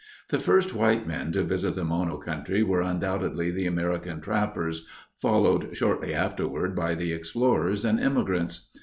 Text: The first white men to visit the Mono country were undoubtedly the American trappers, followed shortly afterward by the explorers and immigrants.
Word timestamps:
The 0.29 0.39
first 0.39 0.73
white 0.73 1.05
men 1.05 1.31
to 1.33 1.43
visit 1.43 1.75
the 1.75 1.83
Mono 1.83 2.17
country 2.17 2.63
were 2.63 2.81
undoubtedly 2.81 3.51
the 3.51 3.67
American 3.67 4.19
trappers, 4.19 4.87
followed 5.21 5.77
shortly 5.77 6.11
afterward 6.11 6.75
by 6.75 6.95
the 6.95 7.13
explorers 7.13 7.85
and 7.85 7.99
immigrants. 7.99 8.71